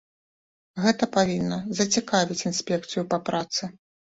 Гэта 0.85 1.09
павінна 1.17 1.59
зацікавіць 1.81 2.41
інспекцыю 2.53 3.05
па 3.13 3.23
працы. 3.29 3.63